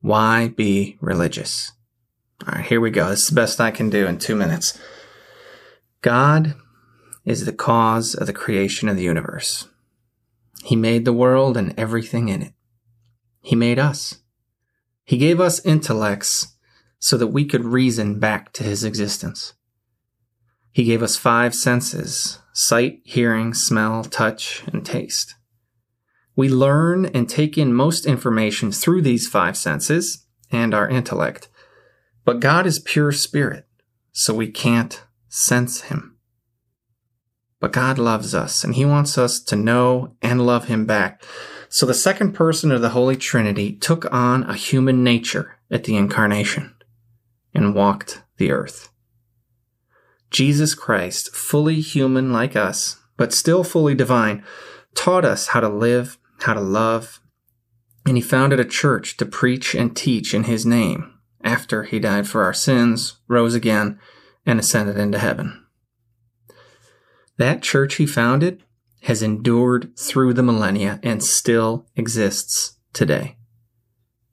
Why 0.00 0.48
be 0.48 0.98
religious? 1.00 1.72
All 2.46 2.54
right, 2.54 2.66
here 2.66 2.80
we 2.80 2.90
go. 2.90 3.08
This 3.08 3.22
is 3.22 3.28
the 3.28 3.34
best 3.34 3.60
I 3.60 3.70
can 3.70 3.90
do 3.90 4.06
in 4.06 4.18
two 4.18 4.36
minutes. 4.36 4.78
God 6.02 6.54
is 7.24 7.44
the 7.44 7.52
cause 7.52 8.14
of 8.14 8.26
the 8.26 8.32
creation 8.32 8.88
of 8.88 8.96
the 8.96 9.02
universe. 9.02 9.68
He 10.64 10.76
made 10.76 11.04
the 11.04 11.12
world 11.12 11.56
and 11.56 11.72
everything 11.78 12.28
in 12.28 12.42
it. 12.42 12.52
He 13.40 13.54
made 13.54 13.78
us. 13.78 14.18
He 15.04 15.18
gave 15.18 15.40
us 15.40 15.64
intellects 15.64 16.56
so 16.98 17.16
that 17.16 17.28
we 17.28 17.44
could 17.44 17.64
reason 17.64 18.18
back 18.18 18.52
to 18.54 18.64
his 18.64 18.82
existence. 18.82 19.54
He 20.72 20.82
gave 20.82 21.02
us 21.02 21.16
five 21.16 21.54
senses 21.54 22.40
sight, 22.52 23.00
hearing, 23.04 23.54
smell, 23.54 24.02
touch, 24.02 24.64
and 24.72 24.84
taste. 24.84 25.35
We 26.36 26.48
learn 26.50 27.06
and 27.06 27.28
take 27.28 27.56
in 27.56 27.72
most 27.72 28.06
information 28.06 28.70
through 28.70 29.02
these 29.02 29.26
five 29.26 29.56
senses 29.56 30.26
and 30.52 30.74
our 30.74 30.88
intellect. 30.88 31.48
But 32.24 32.40
God 32.40 32.66
is 32.66 32.78
pure 32.78 33.10
spirit, 33.10 33.66
so 34.12 34.34
we 34.34 34.50
can't 34.50 35.02
sense 35.28 35.82
him. 35.82 36.18
But 37.58 37.72
God 37.72 37.98
loves 37.98 38.34
us, 38.34 38.62
and 38.62 38.74
he 38.74 38.84
wants 38.84 39.16
us 39.16 39.40
to 39.44 39.56
know 39.56 40.14
and 40.20 40.44
love 40.44 40.66
him 40.66 40.84
back. 40.84 41.22
So 41.68 41.86
the 41.86 41.94
second 41.94 42.32
person 42.32 42.70
of 42.70 42.82
the 42.82 42.90
Holy 42.90 43.16
Trinity 43.16 43.72
took 43.72 44.12
on 44.12 44.42
a 44.44 44.54
human 44.54 45.02
nature 45.02 45.58
at 45.70 45.84
the 45.84 45.96
incarnation 45.96 46.74
and 47.54 47.74
walked 47.74 48.22
the 48.36 48.50
earth. 48.50 48.90
Jesus 50.30 50.74
Christ, 50.74 51.34
fully 51.34 51.80
human 51.80 52.32
like 52.32 52.56
us, 52.56 53.00
but 53.16 53.32
still 53.32 53.64
fully 53.64 53.94
divine, 53.94 54.44
taught 54.94 55.24
us 55.24 55.48
how 55.48 55.60
to 55.60 55.68
live, 55.68 56.18
how 56.40 56.54
to 56.54 56.60
love, 56.60 57.20
and 58.06 58.16
he 58.16 58.22
founded 58.22 58.60
a 58.60 58.64
church 58.64 59.16
to 59.16 59.26
preach 59.26 59.74
and 59.74 59.96
teach 59.96 60.34
in 60.34 60.44
his 60.44 60.64
name 60.64 61.18
after 61.42 61.84
he 61.84 61.98
died 61.98 62.28
for 62.28 62.42
our 62.42 62.52
sins, 62.52 63.18
rose 63.28 63.54
again, 63.54 63.98
and 64.44 64.58
ascended 64.58 64.96
into 64.96 65.18
heaven. 65.18 65.64
That 67.36 67.62
church 67.62 67.96
he 67.96 68.06
founded 68.06 68.62
has 69.02 69.22
endured 69.22 69.96
through 69.96 70.34
the 70.34 70.42
millennia 70.42 70.98
and 71.02 71.22
still 71.22 71.86
exists 71.94 72.78
today. 72.92 73.36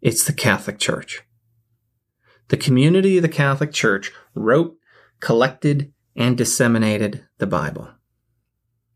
It's 0.01 0.23
the 0.23 0.33
Catholic 0.33 0.79
Church. 0.79 1.21
The 2.47 2.57
community 2.57 3.17
of 3.17 3.21
the 3.21 3.29
Catholic 3.29 3.71
Church 3.71 4.11
wrote 4.33 4.77
collected, 5.23 5.93
and 6.17 6.37
disseminated 6.37 7.25
the 7.37 7.47
Bible. 7.47 7.87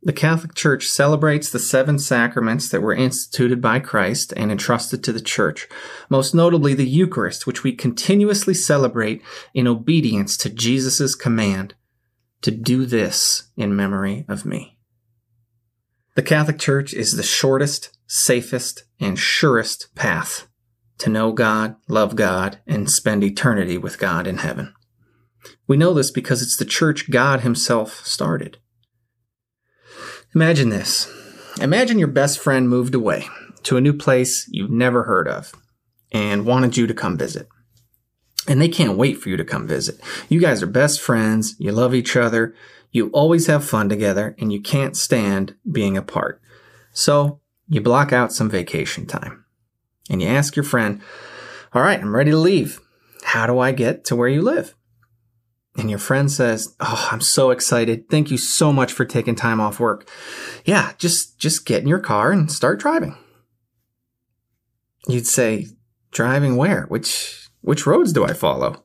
The 0.03 0.13
Catholic 0.13 0.53
Church 0.53 0.85
celebrates 0.85 1.49
the 1.49 1.59
seven 1.59 1.97
sacraments 1.97 2.69
that 2.69 2.81
were 2.81 2.93
instituted 2.93 3.61
by 3.61 3.79
Christ 3.79 4.31
and 4.37 4.51
entrusted 4.51 5.03
to 5.03 5.11
the 5.11 5.21
Church, 5.21 5.67
most 6.09 6.35
notably 6.35 6.73
the 6.73 6.85
Eucharist, 6.85 7.47
which 7.47 7.63
we 7.63 7.73
continuously 7.73 8.53
celebrate 8.53 9.21
in 9.53 9.67
obedience 9.67 10.37
to 10.37 10.49
Jesus' 10.49 11.15
command 11.15 11.73
to 12.41 12.51
do 12.51 12.85
this 12.85 13.49
in 13.57 13.75
memory 13.75 14.23
of 14.27 14.45
me. 14.45 14.77
The 16.15 16.23
Catholic 16.23 16.59
Church 16.59 16.93
is 16.93 17.15
the 17.15 17.23
shortest, 17.23 17.97
safest, 18.05 18.83
and 18.99 19.17
surest 19.17 19.93
path 19.95 20.47
to 20.99 21.09
know 21.09 21.31
God, 21.31 21.75
love 21.87 22.15
God, 22.15 22.59
and 22.65 22.89
spend 22.89 23.23
eternity 23.23 23.77
with 23.77 23.99
God 23.99 24.27
in 24.27 24.37
heaven. 24.37 24.73
We 25.67 25.77
know 25.77 25.93
this 25.93 26.11
because 26.11 26.41
it's 26.41 26.57
the 26.57 26.65
church 26.65 27.09
God 27.11 27.41
Himself 27.41 28.05
started. 28.05 28.57
Imagine 30.35 30.69
this. 30.69 31.11
Imagine 31.61 31.99
your 31.99 32.09
best 32.09 32.39
friend 32.39 32.69
moved 32.69 32.93
away 32.93 33.27
to 33.63 33.77
a 33.77 33.81
new 33.81 33.93
place 33.93 34.47
you've 34.51 34.69
never 34.69 35.03
heard 35.03 35.27
of 35.27 35.53
and 36.11 36.45
wanted 36.45 36.77
you 36.77 36.87
to 36.87 36.93
come 36.93 37.17
visit. 37.17 37.47
And 38.47 38.61
they 38.61 38.69
can't 38.69 38.97
wait 38.97 39.17
for 39.17 39.29
you 39.29 39.37
to 39.37 39.43
come 39.43 39.67
visit. 39.67 39.99
You 40.29 40.39
guys 40.39 40.63
are 40.63 40.67
best 40.67 41.01
friends, 41.01 41.55
you 41.59 41.71
love 41.71 41.93
each 41.93 42.15
other, 42.15 42.55
you 42.91 43.09
always 43.09 43.47
have 43.47 43.65
fun 43.65 43.89
together, 43.89 44.35
and 44.39 44.53
you 44.53 44.61
can't 44.61 44.95
stand 44.95 45.55
being 45.69 45.97
apart. 45.97 46.41
So 46.91 47.41
you 47.67 47.81
block 47.81 48.13
out 48.13 48.31
some 48.31 48.49
vacation 48.49 49.05
time. 49.05 49.45
And 50.09 50.21
you 50.21 50.27
ask 50.27 50.55
your 50.55 50.63
friend, 50.63 51.01
All 51.73 51.81
right, 51.81 51.99
I'm 51.99 52.15
ready 52.15 52.31
to 52.31 52.37
leave. 52.37 52.79
How 53.23 53.45
do 53.45 53.59
I 53.59 53.71
get 53.73 54.05
to 54.05 54.15
where 54.15 54.29
you 54.29 54.41
live? 54.41 54.73
And 55.77 55.91
your 55.91 55.99
friend 55.99 56.31
says, 56.31 56.75
"Oh, 56.79 57.07
I'm 57.11 57.21
so 57.21 57.51
excited. 57.51 58.09
Thank 58.09 58.31
you 58.31 58.37
so 58.37 58.73
much 58.73 58.91
for 58.91 59.05
taking 59.05 59.35
time 59.35 59.61
off 59.61 59.79
work." 59.79 60.09
Yeah, 60.65 60.93
just 60.97 61.37
just 61.37 61.65
get 61.65 61.83
in 61.83 61.87
your 61.87 61.99
car 61.99 62.31
and 62.31 62.51
start 62.51 62.79
driving. 62.79 63.15
You'd 65.07 65.27
say, 65.27 65.67
"Driving 66.11 66.55
where? 66.55 66.85
Which 66.87 67.49
which 67.61 67.85
roads 67.85 68.11
do 68.11 68.25
I 68.25 68.33
follow?" 68.33 68.83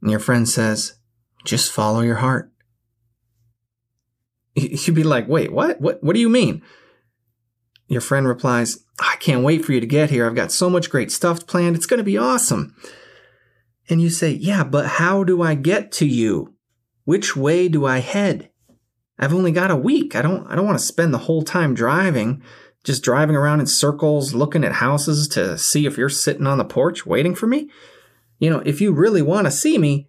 And 0.00 0.10
your 0.10 0.20
friend 0.20 0.48
says, 0.48 0.94
"Just 1.44 1.72
follow 1.72 2.00
your 2.00 2.16
heart." 2.16 2.52
You'd 4.54 4.94
be 4.94 5.04
like, 5.04 5.28
"Wait, 5.28 5.52
what? 5.52 5.80
What 5.80 6.02
what 6.02 6.14
do 6.14 6.20
you 6.20 6.28
mean?" 6.28 6.62
Your 7.88 8.00
friend 8.00 8.28
replies, 8.28 8.78
"I 9.00 9.16
can't 9.18 9.42
wait 9.42 9.64
for 9.64 9.72
you 9.72 9.80
to 9.80 9.86
get 9.86 10.10
here. 10.10 10.26
I've 10.26 10.34
got 10.36 10.52
so 10.52 10.70
much 10.70 10.90
great 10.90 11.10
stuff 11.10 11.46
planned. 11.46 11.74
It's 11.74 11.86
going 11.86 11.98
to 11.98 12.04
be 12.04 12.18
awesome." 12.18 12.76
And 13.88 14.02
you 14.02 14.10
say, 14.10 14.32
yeah, 14.32 14.64
but 14.64 14.86
how 14.86 15.24
do 15.24 15.42
I 15.42 15.54
get 15.54 15.92
to 15.92 16.06
you? 16.06 16.54
Which 17.04 17.34
way 17.34 17.68
do 17.68 17.86
I 17.86 17.98
head? 17.98 18.50
I've 19.18 19.34
only 19.34 19.50
got 19.50 19.70
a 19.70 19.76
week. 19.76 20.14
I 20.14 20.22
don't, 20.22 20.46
I 20.46 20.54
don't 20.54 20.66
want 20.66 20.78
to 20.78 20.84
spend 20.84 21.12
the 21.12 21.18
whole 21.18 21.42
time 21.42 21.74
driving, 21.74 22.42
just 22.84 23.02
driving 23.02 23.34
around 23.34 23.60
in 23.60 23.66
circles, 23.66 24.34
looking 24.34 24.62
at 24.62 24.72
houses 24.72 25.26
to 25.28 25.56
see 25.58 25.86
if 25.86 25.96
you're 25.96 26.08
sitting 26.08 26.46
on 26.46 26.58
the 26.58 26.64
porch 26.64 27.06
waiting 27.06 27.34
for 27.34 27.46
me. 27.46 27.70
You 28.38 28.50
know, 28.50 28.62
if 28.64 28.80
you 28.80 28.92
really 28.92 29.22
want 29.22 29.46
to 29.46 29.50
see 29.50 29.78
me, 29.78 30.08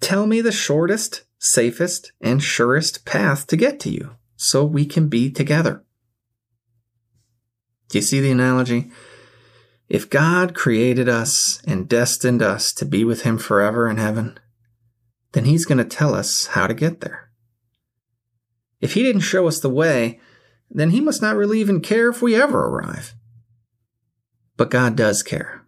tell 0.00 0.26
me 0.26 0.40
the 0.40 0.52
shortest, 0.52 1.24
safest, 1.38 2.12
and 2.20 2.42
surest 2.42 3.04
path 3.04 3.46
to 3.48 3.56
get 3.56 3.80
to 3.80 3.90
you 3.90 4.16
so 4.36 4.64
we 4.64 4.86
can 4.86 5.08
be 5.08 5.30
together. 5.30 5.84
Do 7.88 7.98
you 7.98 8.02
see 8.02 8.20
the 8.20 8.30
analogy? 8.30 8.90
If 9.88 10.10
God 10.10 10.54
created 10.54 11.08
us 11.08 11.62
and 11.66 11.88
destined 11.88 12.42
us 12.42 12.72
to 12.74 12.84
be 12.84 13.04
with 13.04 13.22
Him 13.22 13.38
forever 13.38 13.88
in 13.88 13.96
heaven, 13.96 14.38
then 15.32 15.46
He's 15.46 15.64
going 15.64 15.78
to 15.78 15.84
tell 15.84 16.14
us 16.14 16.48
how 16.48 16.66
to 16.66 16.74
get 16.74 17.00
there. 17.00 17.30
If 18.80 18.94
He 18.94 19.02
didn't 19.02 19.22
show 19.22 19.48
us 19.48 19.60
the 19.60 19.70
way, 19.70 20.20
then 20.70 20.90
He 20.90 21.00
must 21.00 21.22
not 21.22 21.36
really 21.36 21.60
even 21.60 21.80
care 21.80 22.10
if 22.10 22.20
we 22.20 22.34
ever 22.34 22.66
arrive. 22.66 23.14
But 24.56 24.70
God 24.70 24.94
does 24.94 25.22
care. 25.22 25.64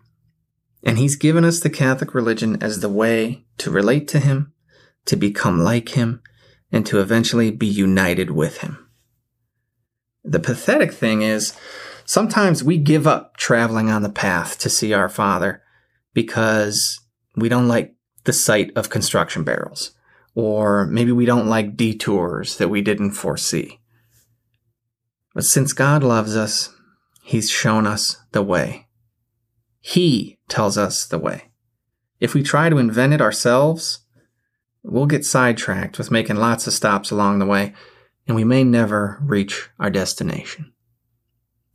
And 0.83 0.99
He's 0.99 1.17
given 1.17 1.45
us 1.45 1.61
the 1.61 1.71
Catholic 1.71 2.15
religion 2.15 2.63
as 2.63 2.81
the 2.81 2.89
way 2.91 3.47
to 3.59 3.71
relate 3.71 4.07
to 4.09 4.19
Him, 4.19 4.53
to 5.07 5.17
become 5.17 5.61
like 5.61 5.91
Him, 5.91 6.23
and 6.71 6.85
to 6.87 7.01
eventually 7.01 7.51
be 7.51 7.67
united 7.67 8.31
with 8.31 8.59
Him. 8.59 8.87
The 10.23 10.41
pathetic 10.41 10.93
thing 10.93 11.23
is, 11.23 11.55
sometimes 12.05 12.65
we 12.65 12.79
give 12.79 13.07
up 13.07 13.37
traveling 13.37 13.91
on 13.91 14.03
the 14.03 14.11
path 14.11 14.59
to 14.59 14.71
see 14.71 14.93
our 14.93 15.09
Father 15.09 15.63
because 16.15 17.01
we 17.37 17.49
don't 17.49 17.69
like 17.69 17.95
the 18.25 18.33
sight 18.33 18.71
of 18.77 18.91
construction 18.91 19.45
barrels, 19.45 19.93
or 20.35 20.87
maybe 20.87 21.13
we 21.13 21.25
don't 21.25 21.49
like 21.49 21.77
detours 21.77 22.57
that 22.59 22.69
we 22.69 22.83
didn't 22.83 23.13
foresee. 23.13 23.81
But 25.35 25.45
since 25.45 25.73
God 25.73 26.03
loves 26.03 26.37
us, 26.37 26.75
He's 27.23 27.51
shown 27.51 27.87
us 27.87 28.17
the 28.33 28.43
way. 28.43 28.89
He 29.81 30.39
tells 30.49 30.77
us 30.77 31.07
the 31.07 31.19
way. 31.19 31.51
If 32.19 32.35
we 32.35 32.43
try 32.43 32.69
to 32.69 32.79
invent 32.79 33.15
it 33.15 33.21
ourselves, 33.21 34.01
we'll 34.83 35.07
get 35.07 35.25
sidetracked 35.25 35.97
with 35.97 36.11
making 36.11 36.37
lots 36.37 36.67
of 36.67 36.73
stops 36.73 37.11
along 37.11 37.39
the 37.39 37.47
way, 37.47 37.73
and 38.27 38.37
we 38.37 38.45
may 38.45 38.65
never 38.65 39.19
reach 39.23 39.71
our 39.79 39.91
destination. 39.91 40.73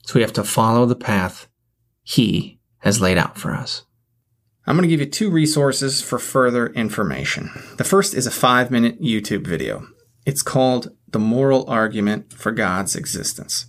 So 0.05 0.13
we 0.15 0.21
have 0.21 0.33
to 0.33 0.43
follow 0.43 0.85
the 0.85 0.95
path 0.95 1.47
He 2.03 2.59
has 2.79 3.01
laid 3.01 3.17
out 3.17 3.37
for 3.37 3.53
us. 3.53 3.83
I'm 4.67 4.75
going 4.75 4.87
to 4.87 4.95
give 4.95 4.99
you 4.99 5.09
two 5.09 5.31
resources 5.31 6.01
for 6.01 6.19
further 6.19 6.67
information. 6.67 7.49
The 7.77 7.83
first 7.83 8.13
is 8.13 8.27
a 8.27 8.31
five 8.31 8.69
minute 8.69 9.01
YouTube 9.01 9.45
video. 9.45 9.87
It's 10.25 10.43
called 10.43 10.91
The 11.09 11.19
Moral 11.19 11.67
Argument 11.67 12.33
for 12.33 12.51
God's 12.51 12.95
Existence. 12.95 13.65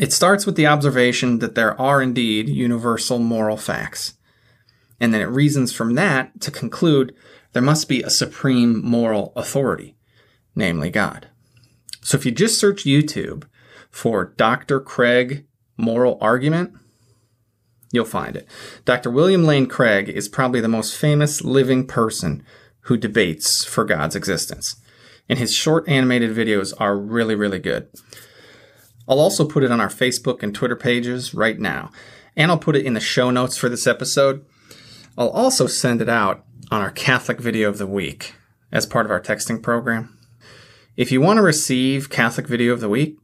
It 0.00 0.12
starts 0.12 0.44
with 0.44 0.56
the 0.56 0.66
observation 0.66 1.38
that 1.38 1.54
there 1.54 1.80
are 1.80 2.02
indeed 2.02 2.48
universal 2.48 3.18
moral 3.18 3.56
facts. 3.56 4.14
And 5.00 5.14
then 5.14 5.20
it 5.20 5.26
reasons 5.26 5.72
from 5.72 5.94
that 5.94 6.40
to 6.40 6.50
conclude 6.50 7.14
there 7.52 7.62
must 7.62 7.88
be 7.88 8.02
a 8.02 8.10
supreme 8.10 8.84
moral 8.84 9.32
authority, 9.36 9.96
namely 10.54 10.90
God. 10.90 11.28
So 12.02 12.16
if 12.16 12.26
you 12.26 12.32
just 12.32 12.58
search 12.58 12.84
YouTube 12.84 13.44
for 13.98 14.32
Dr. 14.36 14.78
Craig 14.78 15.44
Moral 15.76 16.18
Argument, 16.20 16.72
you'll 17.90 18.04
find 18.04 18.36
it. 18.36 18.48
Dr. 18.84 19.10
William 19.10 19.44
Lane 19.44 19.66
Craig 19.66 20.08
is 20.08 20.28
probably 20.28 20.60
the 20.60 20.68
most 20.68 20.96
famous 20.96 21.42
living 21.42 21.84
person 21.84 22.44
who 22.82 22.96
debates 22.96 23.64
for 23.64 23.84
God's 23.84 24.14
existence. 24.14 24.76
And 25.28 25.36
his 25.36 25.52
short 25.52 25.88
animated 25.88 26.30
videos 26.30 26.72
are 26.78 26.96
really, 26.96 27.34
really 27.34 27.58
good. 27.58 27.88
I'll 29.08 29.18
also 29.18 29.44
put 29.44 29.64
it 29.64 29.72
on 29.72 29.80
our 29.80 29.88
Facebook 29.88 30.44
and 30.44 30.54
Twitter 30.54 30.76
pages 30.76 31.34
right 31.34 31.58
now. 31.58 31.90
And 32.36 32.52
I'll 32.52 32.58
put 32.58 32.76
it 32.76 32.86
in 32.86 32.94
the 32.94 33.00
show 33.00 33.32
notes 33.32 33.58
for 33.58 33.68
this 33.68 33.88
episode. 33.88 34.46
I'll 35.18 35.30
also 35.30 35.66
send 35.66 36.00
it 36.00 36.08
out 36.08 36.44
on 36.70 36.80
our 36.80 36.92
Catholic 36.92 37.40
Video 37.40 37.68
of 37.68 37.78
the 37.78 37.86
Week 37.86 38.34
as 38.70 38.86
part 38.86 39.06
of 39.06 39.10
our 39.10 39.20
texting 39.20 39.60
program. 39.60 40.16
If 40.96 41.10
you 41.10 41.20
want 41.20 41.38
to 41.38 41.42
receive 41.42 42.10
Catholic 42.10 42.46
Video 42.46 42.72
of 42.72 42.80
the 42.80 42.88
Week, 42.88 43.18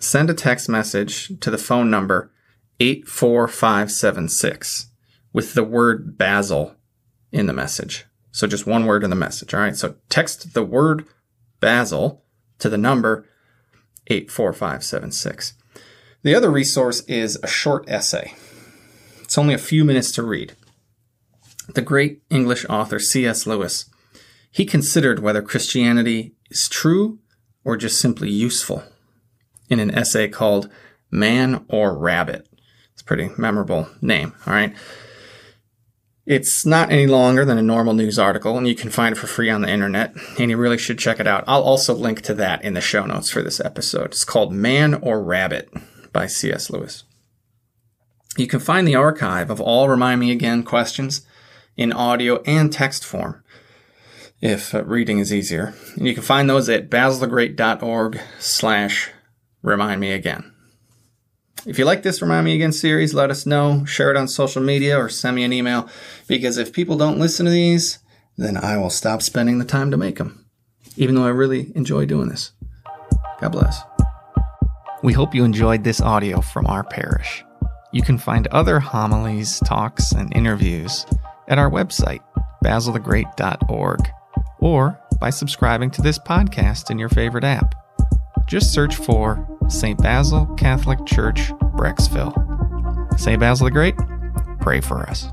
send 0.00 0.30
a 0.30 0.34
text 0.34 0.68
message 0.68 1.38
to 1.40 1.50
the 1.50 1.58
phone 1.58 1.90
number 1.90 2.32
84576 2.80 4.86
with 5.32 5.54
the 5.54 5.62
word 5.62 6.18
Basil 6.18 6.74
in 7.30 7.46
the 7.46 7.52
message. 7.52 8.06
So 8.32 8.46
just 8.46 8.66
one 8.66 8.86
word 8.86 9.04
in 9.04 9.10
the 9.10 9.16
message. 9.16 9.54
All 9.54 9.60
right. 9.60 9.76
So 9.76 9.96
text 10.08 10.54
the 10.54 10.64
word 10.64 11.04
Basil 11.60 12.24
to 12.58 12.68
the 12.68 12.78
number 12.78 13.26
84576. 14.08 15.54
The 16.22 16.34
other 16.34 16.50
resource 16.50 17.02
is 17.02 17.38
a 17.42 17.46
short 17.46 17.88
essay. 17.88 18.34
It's 19.22 19.38
only 19.38 19.54
a 19.54 19.58
few 19.58 19.84
minutes 19.84 20.10
to 20.12 20.22
read. 20.22 20.54
The 21.74 21.82
great 21.82 22.22
English 22.30 22.66
author 22.68 22.98
C.S. 22.98 23.46
Lewis, 23.46 23.88
he 24.50 24.64
considered 24.64 25.20
whether 25.20 25.42
Christianity 25.42 26.34
is 26.50 26.68
true 26.68 27.18
or 27.64 27.76
just 27.76 28.00
simply 28.00 28.30
useful 28.30 28.82
in 29.70 29.80
an 29.80 29.90
essay 29.92 30.28
called 30.28 30.68
Man 31.10 31.64
or 31.68 31.96
Rabbit. 31.96 32.46
It's 32.92 33.02
a 33.02 33.04
pretty 33.04 33.30
memorable 33.38 33.88
name, 34.02 34.34
all 34.46 34.52
right? 34.52 34.74
It's 36.26 36.66
not 36.66 36.92
any 36.92 37.06
longer 37.06 37.44
than 37.44 37.58
a 37.58 37.62
normal 37.62 37.94
news 37.94 38.18
article, 38.18 38.58
and 38.58 38.68
you 38.68 38.74
can 38.74 38.90
find 38.90 39.16
it 39.16 39.18
for 39.18 39.26
free 39.26 39.50
on 39.50 39.62
the 39.62 39.70
internet, 39.70 40.14
and 40.38 40.50
you 40.50 40.56
really 40.56 40.78
should 40.78 40.98
check 40.98 41.18
it 41.18 41.26
out. 41.26 41.44
I'll 41.48 41.62
also 41.62 41.94
link 41.94 42.20
to 42.22 42.34
that 42.34 42.62
in 42.62 42.74
the 42.74 42.80
show 42.80 43.06
notes 43.06 43.30
for 43.30 43.42
this 43.42 43.58
episode. 43.58 44.06
It's 44.06 44.24
called 44.24 44.52
Man 44.52 44.94
or 44.94 45.22
Rabbit 45.22 45.72
by 46.12 46.26
C.S. 46.26 46.70
Lewis. 46.70 47.04
You 48.36 48.46
can 48.46 48.60
find 48.60 48.86
the 48.86 48.94
archive 48.94 49.50
of 49.50 49.60
all 49.60 49.88
Remind 49.88 50.20
Me 50.20 50.30
Again 50.30 50.62
questions 50.62 51.26
in 51.76 51.92
audio 51.92 52.42
and 52.42 52.72
text 52.72 53.04
form, 53.04 53.42
if 54.40 54.74
uh, 54.74 54.84
reading 54.84 55.18
is 55.18 55.32
easier. 55.32 55.74
And 55.96 56.06
you 56.06 56.14
can 56.14 56.22
find 56.22 56.48
those 56.48 56.68
at 56.68 56.90
basilthegreat.org 56.90 58.20
slash 58.38 59.10
remind 59.62 60.00
me 60.00 60.12
again. 60.12 60.52
If 61.66 61.78
you 61.78 61.84
like 61.84 62.02
this 62.02 62.22
Remind 62.22 62.46
Me 62.46 62.54
Again 62.54 62.72
series, 62.72 63.12
let 63.12 63.30
us 63.30 63.44
know, 63.44 63.84
share 63.84 64.10
it 64.10 64.16
on 64.16 64.28
social 64.28 64.62
media, 64.62 64.98
or 64.98 65.10
send 65.10 65.36
me 65.36 65.44
an 65.44 65.52
email. 65.52 65.88
Because 66.26 66.56
if 66.56 66.72
people 66.72 66.96
don't 66.96 67.18
listen 67.18 67.44
to 67.44 67.52
these, 67.52 67.98
then 68.38 68.56
I 68.56 68.78
will 68.78 68.88
stop 68.88 69.20
spending 69.20 69.58
the 69.58 69.66
time 69.66 69.90
to 69.90 69.98
make 69.98 70.16
them, 70.16 70.46
even 70.96 71.14
though 71.14 71.26
I 71.26 71.30
really 71.30 71.70
enjoy 71.76 72.06
doing 72.06 72.30
this. 72.30 72.52
God 73.42 73.50
bless. 73.52 73.82
We 75.02 75.12
hope 75.12 75.34
you 75.34 75.44
enjoyed 75.44 75.84
this 75.84 76.00
audio 76.00 76.40
from 76.40 76.66
our 76.66 76.82
parish. 76.82 77.44
You 77.92 78.02
can 78.02 78.16
find 78.16 78.46
other 78.48 78.80
homilies, 78.80 79.60
talks, 79.60 80.12
and 80.12 80.34
interviews 80.34 81.04
at 81.48 81.58
our 81.58 81.70
website, 81.70 82.20
basilthegreat.org, 82.64 84.00
or 84.60 84.98
by 85.20 85.28
subscribing 85.28 85.90
to 85.90 86.02
this 86.02 86.18
podcast 86.18 86.90
in 86.90 86.98
your 86.98 87.08
favorite 87.10 87.44
app. 87.44 87.74
Just 88.50 88.72
search 88.72 88.96
for 88.96 89.46
St. 89.68 89.96
Basil 90.02 90.44
Catholic 90.56 91.06
Church, 91.06 91.52
Brecksville. 91.76 92.34
St. 93.16 93.38
Basil 93.38 93.66
the 93.66 93.70
Great, 93.70 93.94
pray 94.60 94.80
for 94.80 95.08
us. 95.08 95.28